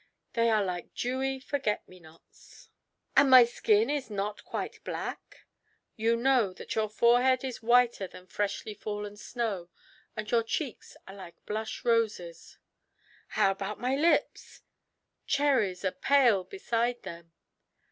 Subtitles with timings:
[0.33, 2.69] "They are like dewy forget me nots."
[3.15, 5.45] "And my skin is not quite black?"
[5.95, 9.69] "You know that your forehead is whiter than freshly fallen snow,
[10.15, 12.57] and your cheeks are like blush roses."
[13.37, 14.63] "How about my lips?"
[15.27, 17.31] "Cherries are pale beside them."